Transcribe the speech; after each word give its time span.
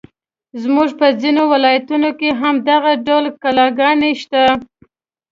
زموږ 0.61 0.89
په 0.99 1.07
ځینو 1.21 1.43
ولایتونو 1.53 2.09
کې 2.19 2.29
هم 2.41 2.55
دغه 2.69 2.91
ډول 3.07 3.25
کلاګانې 3.41 4.11
شته. 4.21 4.43